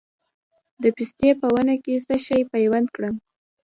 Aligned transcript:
د 0.83 0.83
پستې 0.95 1.29
په 1.39 1.47
ونه 1.53 1.75
څه 2.05 2.15
شی 2.25 2.41
پیوند 2.53 2.87
کړم؟ 2.95 3.15